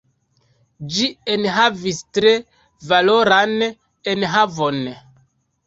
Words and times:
Ĝi 0.95 1.09
enhavis 1.33 1.99
tre 2.19 2.33
valoran 2.95 3.55
enhavon. 4.17 4.85